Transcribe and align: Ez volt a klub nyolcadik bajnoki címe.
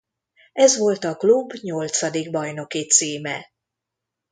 Ez 0.53 0.77
volt 0.77 1.03
a 1.03 1.15
klub 1.15 1.51
nyolcadik 1.61 2.31
bajnoki 2.31 2.87
címe. 2.87 3.51